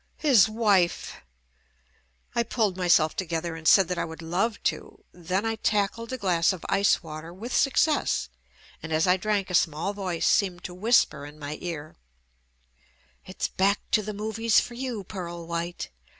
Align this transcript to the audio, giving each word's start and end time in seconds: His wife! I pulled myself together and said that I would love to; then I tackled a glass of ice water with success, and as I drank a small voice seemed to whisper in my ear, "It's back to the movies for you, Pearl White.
His 0.17 0.49
wife! 0.49 1.17
I 2.33 2.41
pulled 2.41 2.75
myself 2.75 3.15
together 3.15 3.55
and 3.55 3.67
said 3.67 3.87
that 3.87 3.99
I 3.99 4.03
would 4.05 4.23
love 4.23 4.57
to; 4.63 5.05
then 5.11 5.45
I 5.45 5.57
tackled 5.57 6.11
a 6.11 6.17
glass 6.17 6.51
of 6.51 6.65
ice 6.67 7.03
water 7.03 7.31
with 7.31 7.55
success, 7.55 8.27
and 8.81 8.91
as 8.91 9.05
I 9.05 9.15
drank 9.15 9.51
a 9.51 9.53
small 9.53 9.93
voice 9.93 10.25
seemed 10.25 10.63
to 10.63 10.73
whisper 10.73 11.23
in 11.27 11.37
my 11.37 11.59
ear, 11.61 11.97
"It's 13.27 13.47
back 13.47 13.79
to 13.91 14.01
the 14.01 14.11
movies 14.11 14.59
for 14.59 14.73
you, 14.73 15.03
Pearl 15.03 15.45
White. 15.45 15.91